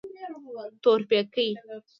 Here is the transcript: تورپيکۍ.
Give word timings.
تورپيکۍ. 0.83 1.49